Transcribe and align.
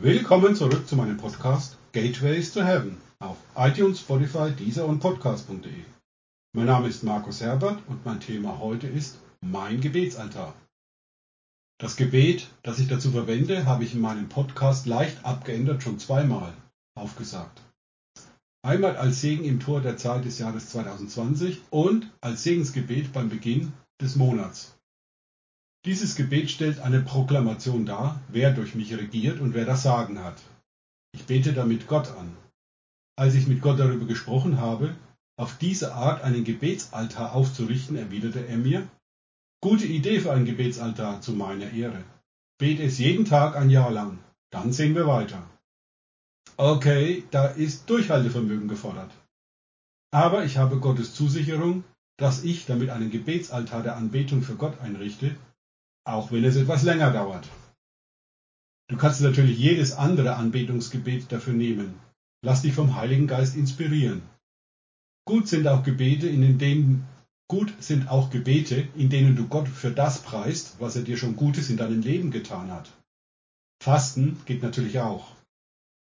Willkommen 0.00 0.54
zurück 0.54 0.86
zu 0.86 0.94
meinem 0.94 1.16
Podcast 1.16 1.76
Gateways 1.90 2.52
to 2.52 2.62
Heaven 2.62 2.98
auf 3.18 3.36
iTunes, 3.56 3.98
Spotify, 3.98 4.52
Deezer 4.52 4.86
und 4.86 5.00
Podcast.de. 5.00 5.72
Mein 6.54 6.66
Name 6.66 6.86
ist 6.86 7.02
Markus 7.02 7.40
Herbert 7.40 7.82
und 7.88 8.06
mein 8.06 8.20
Thema 8.20 8.60
heute 8.60 8.86
ist 8.86 9.18
mein 9.40 9.80
Gebetsaltar. 9.80 10.54
Das 11.80 11.96
Gebet, 11.96 12.48
das 12.62 12.78
ich 12.78 12.86
dazu 12.86 13.10
verwende, 13.10 13.66
habe 13.66 13.82
ich 13.82 13.92
in 13.92 14.00
meinem 14.00 14.28
Podcast 14.28 14.86
leicht 14.86 15.24
abgeändert 15.24 15.82
schon 15.82 15.98
zweimal 15.98 16.52
aufgesagt. 16.96 17.60
Einmal 18.64 18.96
als 18.96 19.20
Segen 19.20 19.42
im 19.42 19.58
Tor 19.58 19.80
der 19.80 19.96
Zeit 19.96 20.24
des 20.24 20.38
Jahres 20.38 20.68
2020 20.68 21.60
und 21.70 22.08
als 22.20 22.44
Segensgebet 22.44 23.12
beim 23.12 23.30
Beginn 23.30 23.72
des 24.00 24.14
Monats. 24.14 24.77
Dieses 25.88 26.16
Gebet 26.16 26.50
stellt 26.50 26.80
eine 26.80 27.00
Proklamation 27.00 27.86
dar, 27.86 28.20
wer 28.28 28.50
durch 28.52 28.74
mich 28.74 28.92
regiert 28.94 29.40
und 29.40 29.54
wer 29.54 29.64
das 29.64 29.82
Sagen 29.82 30.22
hat. 30.22 30.36
Ich 31.14 31.24
bete 31.24 31.54
damit 31.54 31.86
Gott 31.86 32.14
an. 32.14 32.36
Als 33.16 33.32
ich 33.32 33.46
mit 33.46 33.62
Gott 33.62 33.80
darüber 33.80 34.04
gesprochen 34.04 34.60
habe, 34.60 34.94
auf 35.38 35.56
diese 35.56 35.94
Art 35.94 36.22
einen 36.22 36.44
Gebetsaltar 36.44 37.34
aufzurichten, 37.34 37.96
erwiderte 37.96 38.46
er 38.46 38.58
mir, 38.58 38.86
Gute 39.62 39.86
Idee 39.86 40.20
für 40.20 40.30
einen 40.30 40.44
Gebetsaltar 40.44 41.22
zu 41.22 41.32
meiner 41.32 41.72
Ehre. 41.72 42.04
Bete 42.58 42.82
es 42.82 42.98
jeden 42.98 43.24
Tag 43.24 43.56
ein 43.56 43.70
Jahr 43.70 43.90
lang, 43.90 44.18
dann 44.50 44.74
sehen 44.74 44.94
wir 44.94 45.06
weiter. 45.06 45.42
Okay, 46.58 47.24
da 47.30 47.46
ist 47.46 47.88
Durchhaltevermögen 47.88 48.68
gefordert. 48.68 49.10
Aber 50.10 50.44
ich 50.44 50.58
habe 50.58 50.80
Gottes 50.80 51.14
Zusicherung, 51.14 51.82
dass 52.18 52.44
ich 52.44 52.66
damit 52.66 52.90
einen 52.90 53.10
Gebetsaltar 53.10 53.82
der 53.82 53.96
Anbetung 53.96 54.42
für 54.42 54.56
Gott 54.56 54.78
einrichte, 54.82 55.34
auch 56.08 56.32
wenn 56.32 56.44
es 56.44 56.56
etwas 56.56 56.82
länger 56.82 57.12
dauert. 57.12 57.48
Du 58.88 58.96
kannst 58.96 59.20
natürlich 59.20 59.58
jedes 59.58 59.92
andere 59.92 60.36
Anbetungsgebet 60.36 61.30
dafür 61.30 61.52
nehmen. 61.52 61.94
Lass 62.42 62.62
dich 62.62 62.72
vom 62.72 62.96
Heiligen 62.96 63.26
Geist 63.26 63.54
inspirieren. 63.56 64.22
Gut 65.26 65.46
sind 65.46 65.68
auch 65.68 65.82
Gebete, 65.82 66.26
in 66.26 66.58
denen 66.58 67.06
gut 67.48 67.74
sind 67.80 68.08
auch 68.08 68.30
Gebete, 68.30 68.88
in 68.96 69.10
denen 69.10 69.36
du 69.36 69.46
Gott 69.46 69.68
für 69.68 69.90
das 69.90 70.22
preist, 70.22 70.76
was 70.78 70.96
er 70.96 71.02
dir 71.02 71.18
schon 71.18 71.36
Gutes 71.36 71.68
in 71.68 71.76
deinem 71.76 72.00
Leben 72.00 72.30
getan 72.30 72.70
hat. 72.72 72.90
Fasten 73.82 74.38
geht 74.46 74.62
natürlich 74.62 75.00
auch. 75.00 75.32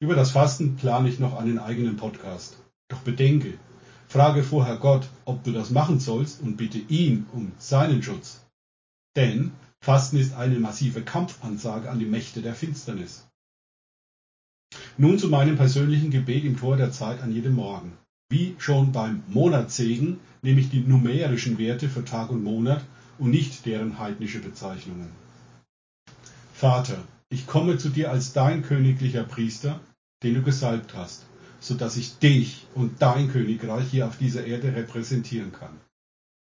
Über 0.00 0.14
das 0.14 0.32
Fasten 0.32 0.76
plane 0.76 1.08
ich 1.08 1.20
noch 1.20 1.38
einen 1.38 1.58
eigenen 1.58 1.96
Podcast. 1.96 2.58
Doch 2.88 3.00
bedenke, 3.00 3.54
frage 4.08 4.42
vorher 4.42 4.76
Gott, 4.76 5.08
ob 5.24 5.44
du 5.44 5.52
das 5.52 5.70
machen 5.70 6.00
sollst 6.00 6.40
und 6.40 6.56
bitte 6.56 6.78
ihn 6.78 7.26
um 7.32 7.52
seinen 7.58 8.02
Schutz. 8.02 8.44
Denn 9.16 9.52
Fasten 9.86 10.16
ist 10.16 10.34
eine 10.34 10.58
massive 10.58 11.02
Kampfansage 11.02 11.88
an 11.88 12.00
die 12.00 12.06
Mächte 12.06 12.42
der 12.42 12.56
Finsternis. 12.56 13.24
Nun 14.98 15.16
zu 15.16 15.28
meinem 15.28 15.54
persönlichen 15.56 16.10
Gebet 16.10 16.44
im 16.44 16.56
Tor 16.56 16.76
der 16.76 16.90
Zeit 16.90 17.22
an 17.22 17.30
jedem 17.32 17.54
Morgen. 17.54 17.92
Wie 18.28 18.56
schon 18.58 18.90
beim 18.90 19.22
Monatssegen 19.28 20.18
nehme 20.42 20.58
ich 20.58 20.70
die 20.70 20.80
numerischen 20.80 21.56
Werte 21.58 21.88
für 21.88 22.04
Tag 22.04 22.30
und 22.30 22.42
Monat 22.42 22.84
und 23.20 23.30
nicht 23.30 23.64
deren 23.64 24.00
heidnische 24.00 24.40
Bezeichnungen. 24.40 25.12
Vater, 26.52 26.98
ich 27.28 27.46
komme 27.46 27.78
zu 27.78 27.88
dir 27.88 28.10
als 28.10 28.32
dein 28.32 28.62
königlicher 28.62 29.22
Priester, 29.22 29.78
den 30.24 30.34
du 30.34 30.42
gesalbt 30.42 30.96
hast, 30.96 31.26
so 31.60 31.74
dass 31.74 31.96
ich 31.96 32.18
dich 32.18 32.66
und 32.74 33.00
dein 33.00 33.30
Königreich 33.30 33.88
hier 33.88 34.08
auf 34.08 34.18
dieser 34.18 34.44
Erde 34.46 34.74
repräsentieren 34.74 35.52
kann. 35.52 35.78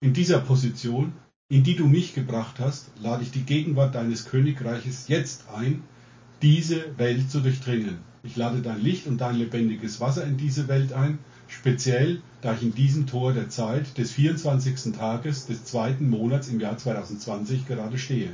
In 0.03 0.15
dieser 0.15 0.41
Position 0.41 1.12
in 1.51 1.65
die 1.65 1.75
du 1.75 1.87
mich 1.87 2.15
gebracht 2.15 2.61
hast, 2.61 2.87
lade 3.03 3.25
ich 3.25 3.33
die 3.33 3.43
Gegenwart 3.43 3.97
deines 3.97 4.25
Königreiches 4.25 5.09
jetzt 5.09 5.48
ein, 5.53 5.83
diese 6.43 6.97
Welt 6.97 7.29
zu 7.29 7.41
durchdringen. 7.41 7.98
Ich 8.23 8.37
lade 8.37 8.62
dein 8.62 8.81
Licht 8.81 9.09
und 9.09 9.19
dein 9.19 9.34
lebendiges 9.34 10.01
Wasser 10.01 10.25
in 10.25 10.37
diese 10.37 10.69
Welt 10.69 10.93
ein, 10.93 11.19
speziell 11.48 12.23
da 12.41 12.55
ich 12.55 12.62
in 12.62 12.75
diesem 12.75 13.09
Tor 13.09 13.33
der 13.33 13.48
Zeit 13.48 13.98
des 13.98 14.12
24. 14.12 14.93
Tages 14.93 15.47
des 15.47 15.65
zweiten 15.65 16.09
Monats 16.09 16.49
im 16.49 16.61
Jahr 16.61 16.78
2020 16.78 17.67
gerade 17.67 17.99
stehe. 17.99 18.32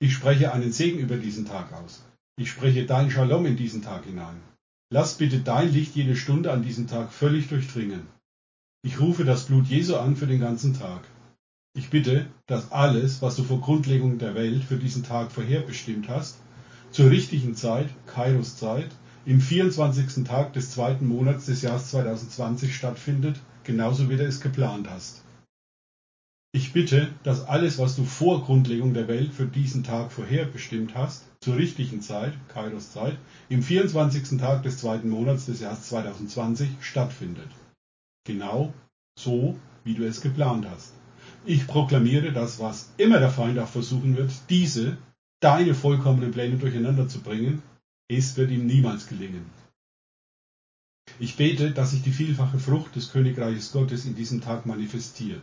Ich 0.00 0.14
spreche 0.14 0.52
einen 0.52 0.72
Segen 0.72 0.98
über 0.98 1.18
diesen 1.18 1.44
Tag 1.44 1.74
aus. 1.74 2.02
Ich 2.38 2.50
spreche 2.50 2.86
dein 2.86 3.10
Shalom 3.10 3.44
in 3.44 3.56
diesen 3.56 3.82
Tag 3.82 4.06
hinein. 4.06 4.40
Lass 4.90 5.18
bitte 5.18 5.40
dein 5.40 5.70
Licht 5.70 5.94
jede 5.94 6.16
Stunde 6.16 6.52
an 6.52 6.62
diesem 6.62 6.86
Tag 6.86 7.12
völlig 7.12 7.48
durchdringen. 7.48 8.06
Ich 8.82 8.98
rufe 8.98 9.24
das 9.24 9.44
Blut 9.44 9.66
Jesu 9.66 9.96
an 9.96 10.16
für 10.16 10.26
den 10.26 10.40
ganzen 10.40 10.72
Tag. 10.72 11.02
Ich 11.74 11.88
bitte, 11.88 12.26
dass 12.46 12.70
alles, 12.70 13.22
was 13.22 13.36
du 13.36 13.44
vor 13.44 13.62
Grundlegung 13.62 14.18
der 14.18 14.34
Welt 14.34 14.62
für 14.62 14.76
diesen 14.76 15.04
Tag 15.04 15.32
vorherbestimmt 15.32 16.06
hast, 16.08 16.36
zur 16.90 17.10
richtigen 17.10 17.54
Zeit, 17.54 17.88
Kairos-Zeit, 18.06 18.90
im 19.24 19.40
24. 19.40 20.24
Tag 20.24 20.52
des 20.52 20.70
zweiten 20.72 21.06
Monats 21.06 21.46
des 21.46 21.62
Jahres 21.62 21.88
2020 21.88 22.76
stattfindet, 22.76 23.40
genauso 23.64 24.10
wie 24.10 24.16
du 24.16 24.24
es 24.26 24.42
geplant 24.42 24.90
hast. 24.90 25.22
Ich 26.54 26.74
bitte, 26.74 27.08
dass 27.22 27.46
alles, 27.46 27.78
was 27.78 27.96
du 27.96 28.04
vor 28.04 28.44
Grundlegung 28.44 28.92
der 28.92 29.08
Welt 29.08 29.32
für 29.32 29.46
diesen 29.46 29.82
Tag 29.82 30.12
vorherbestimmt 30.12 30.94
hast, 30.94 31.24
zur 31.40 31.56
richtigen 31.56 32.02
Zeit, 32.02 32.34
Kairos-Zeit, 32.48 33.16
im 33.48 33.62
24. 33.62 34.38
Tag 34.38 34.62
des 34.62 34.76
zweiten 34.76 35.08
Monats 35.08 35.46
des 35.46 35.60
Jahres 35.60 35.88
2020 35.88 36.68
stattfindet. 36.82 37.48
Genau 38.26 38.74
so, 39.18 39.56
wie 39.84 39.94
du 39.94 40.04
es 40.04 40.20
geplant 40.20 40.66
hast. 40.68 40.92
Ich 41.44 41.66
proklamiere, 41.66 42.32
dass 42.32 42.60
was 42.60 42.92
immer 42.98 43.18
der 43.18 43.30
Feind 43.30 43.58
auch 43.58 43.68
versuchen 43.68 44.16
wird, 44.16 44.30
diese, 44.48 44.96
deine 45.40 45.74
vollkommenen 45.74 46.30
Pläne 46.30 46.56
durcheinander 46.56 47.08
zu 47.08 47.20
bringen, 47.20 47.62
es 48.08 48.36
wird 48.36 48.50
ihm 48.50 48.66
niemals 48.66 49.08
gelingen. 49.08 49.46
Ich 51.18 51.36
bete, 51.36 51.72
dass 51.72 51.90
sich 51.90 52.02
die 52.02 52.12
vielfache 52.12 52.58
Frucht 52.58 52.94
des 52.94 53.10
Königreiches 53.10 53.72
Gottes 53.72 54.04
in 54.04 54.14
diesem 54.14 54.40
Tag 54.40 54.66
manifestiert. 54.66 55.42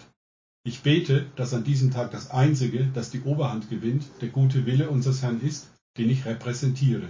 Ich 0.64 0.82
bete, 0.82 1.26
dass 1.36 1.54
an 1.54 1.64
diesem 1.64 1.92
Tag 1.92 2.12
das 2.12 2.31
Einzige, 2.31 2.86
das 2.94 3.12
die 3.12 3.22
Oberhand 3.22 3.70
gewinnt, 3.70 4.06
der 4.22 4.30
gute 4.30 4.66
Wille 4.66 4.90
unseres 4.90 5.22
Herrn 5.22 5.42
ist, 5.42 5.70
den 5.98 6.10
ich 6.10 6.26
repräsentiere. 6.26 7.10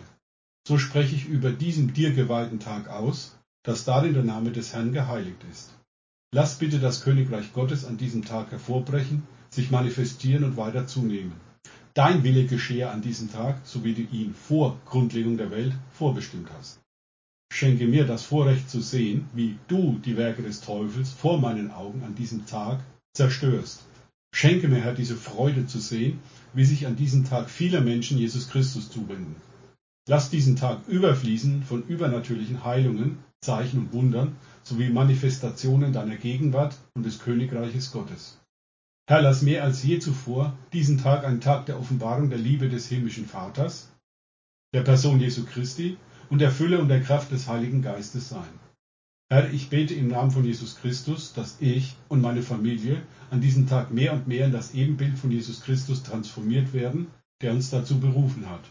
So 0.68 0.78
spreche 0.78 1.16
ich 1.16 1.26
über 1.26 1.52
diesen 1.52 1.94
dir 1.94 2.14
geweihten 2.14 2.60
Tag 2.60 2.90
aus, 2.90 3.38
dass 3.64 3.86
darin 3.86 4.14
der 4.14 4.24
Name 4.24 4.52
des 4.52 4.74
Herrn 4.74 4.94
geheiligt 4.94 5.44
ist. 5.52 5.79
Lass 6.32 6.60
bitte 6.60 6.78
das 6.78 7.02
Königreich 7.02 7.54
Gottes 7.54 7.86
an 7.86 7.98
diesem 7.98 8.24
Tag 8.24 8.52
hervorbrechen, 8.52 9.24
sich 9.50 9.72
manifestieren 9.72 10.44
und 10.44 10.58
weiter 10.58 10.86
zunehmen. 10.86 11.34
Dein 11.96 12.24
Wille 12.24 12.46
geschehe 12.46 12.92
an 12.92 13.02
diesem 13.02 13.32
Tag, 13.32 13.62
so 13.64 13.84
wie 13.84 13.94
du 13.94 14.04
ihn 14.04 14.36
vor 14.36 14.80
Grundlegung 14.86 15.38
der 15.38 15.50
Welt 15.50 15.74
vorbestimmt 15.92 16.50
hast. 16.56 16.80
Schenke 17.52 17.88
mir 17.88 18.06
das 18.06 18.24
Vorrecht 18.24 18.70
zu 18.70 18.80
sehen, 18.80 19.28
wie 19.34 19.58
du 19.68 19.98
die 20.06 20.18
Werke 20.18 20.44
des 20.44 20.62
Teufels 20.62 21.12
vor 21.12 21.40
meinen 21.40 21.72
Augen 21.72 22.04
an 22.04 22.14
diesem 22.14 22.46
Tag 22.46 22.80
zerstörst. 23.16 23.82
Schenke 24.32 24.68
mir, 24.68 24.82
Herr, 24.82 24.94
diese 24.94 25.16
Freude 25.16 25.66
zu 25.66 25.80
sehen, 25.80 26.20
wie 26.54 26.64
sich 26.64 26.86
an 26.86 26.96
diesem 26.96 27.26
Tag 27.26 27.50
viele 27.50 27.82
Menschen 27.82 28.20
Jesus 28.20 28.50
Christus 28.50 28.92
zuwenden. 28.92 29.36
Lass 30.08 30.30
diesen 30.30 30.56
Tag 30.56 30.88
überfließen 30.88 31.64
von 31.64 31.84
übernatürlichen 31.88 32.64
Heilungen, 32.64 33.18
Zeichen 33.42 33.80
und 33.80 33.94
Wundern 33.94 34.36
sowie 34.64 34.90
Manifestationen 34.90 35.94
deiner 35.94 36.18
Gegenwart 36.18 36.78
und 36.94 37.06
des 37.06 37.20
Königreiches 37.20 37.92
Gottes. 37.92 38.40
Herr, 39.08 39.22
lass 39.22 39.42
mehr 39.42 39.64
als 39.64 39.82
je 39.84 40.00
zuvor 40.00 40.58
diesen 40.72 40.98
Tag 40.98 41.26
ein 41.26 41.42
Tag 41.42 41.66
der 41.66 41.80
Offenbarung 41.80 42.30
der 42.30 42.38
Liebe 42.38 42.70
des 42.70 42.88
himmlischen 42.88 43.26
Vaters, 43.26 43.90
der 44.74 44.82
Person 44.82 45.20
Jesu 45.20 45.46
Christi 45.46 45.98
und 46.30 46.40
der 46.40 46.52
Fülle 46.52 46.80
und 46.80 46.90
der 46.90 47.02
Kraft 47.02 47.32
des 47.32 47.48
Heiligen 47.48 47.82
Geistes 47.82 48.30
sein. 48.30 48.60
Herr, 49.32 49.52
ich 49.52 49.70
bete 49.70 49.94
im 49.94 50.08
Namen 50.08 50.32
von 50.32 50.44
Jesus 50.44 50.76
Christus, 50.76 51.34
dass 51.34 51.58
ich 51.60 51.96
und 52.08 52.22
meine 52.22 52.42
Familie 52.42 53.02
an 53.30 53.42
diesem 53.42 53.68
Tag 53.68 53.92
mehr 53.92 54.14
und 54.14 54.28
mehr 54.28 54.46
in 54.46 54.52
das 54.52 54.74
Ebenbild 54.74 55.18
von 55.18 55.32
Jesus 55.32 55.62
Christus 55.62 56.04
transformiert 56.04 56.74
werden, 56.74 57.08
der 57.42 57.54
uns 57.54 57.70
dazu 57.70 58.00
berufen 58.00 58.50
hat. 58.50 58.64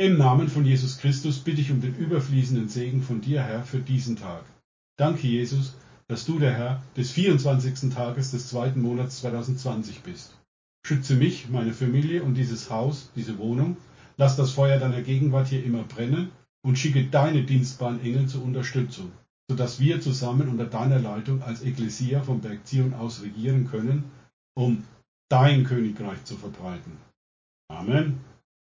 Im 0.00 0.16
Namen 0.16 0.48
von 0.48 0.64
Jesus 0.64 0.96
Christus 0.96 1.40
bitte 1.40 1.60
ich 1.60 1.70
um 1.70 1.82
den 1.82 1.94
überfließenden 1.94 2.70
Segen 2.70 3.02
von 3.02 3.20
dir, 3.20 3.42
Herr, 3.42 3.64
für 3.64 3.80
diesen 3.80 4.16
Tag. 4.16 4.46
Danke, 4.96 5.26
Jesus, 5.26 5.76
dass 6.08 6.24
du 6.24 6.38
der 6.38 6.54
Herr 6.54 6.82
des 6.96 7.10
24. 7.10 7.92
Tages 7.92 8.30
des 8.30 8.48
zweiten 8.48 8.80
Monats 8.80 9.20
2020 9.20 10.00
bist. 10.00 10.34
Schütze 10.86 11.16
mich, 11.16 11.50
meine 11.50 11.74
Familie 11.74 12.22
und 12.22 12.32
dieses 12.32 12.70
Haus, 12.70 13.10
diese 13.14 13.36
Wohnung. 13.36 13.76
Lass 14.16 14.36
das 14.36 14.52
Feuer 14.52 14.78
deiner 14.78 15.02
Gegenwart 15.02 15.48
hier 15.48 15.62
immer 15.62 15.82
brennen 15.82 16.30
und 16.62 16.78
schicke 16.78 17.04
deine 17.04 17.42
dienstbaren 17.42 18.00
Engel 18.02 18.26
zur 18.26 18.42
Unterstützung, 18.42 19.12
sodass 19.50 19.80
wir 19.80 20.00
zusammen 20.00 20.48
unter 20.48 20.64
deiner 20.64 20.98
Leitung 20.98 21.42
als 21.42 21.60
Ekklesia 21.60 22.22
vom 22.22 22.40
Berg 22.40 22.66
Zion 22.66 22.94
aus 22.94 23.20
regieren 23.20 23.68
können, 23.70 24.04
um 24.54 24.82
dein 25.28 25.64
Königreich 25.64 26.24
zu 26.24 26.38
verbreiten. 26.38 26.96
Amen. 27.68 28.20